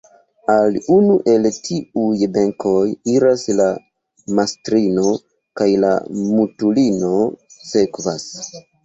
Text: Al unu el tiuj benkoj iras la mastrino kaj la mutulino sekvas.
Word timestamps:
Al 0.51 0.77
unu 0.93 1.15
el 1.33 1.43
tiuj 1.65 2.23
benkoj 2.37 2.79
iras 3.17 3.43
la 3.59 3.67
mastrino 4.39 5.13
kaj 5.61 5.69
la 5.85 5.93
mutulino 6.33 7.13
sekvas. 7.69 8.27